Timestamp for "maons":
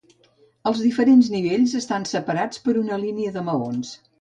3.53-3.95